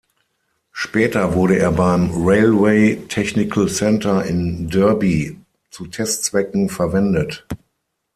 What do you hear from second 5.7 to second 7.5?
Testzwecken verwendet.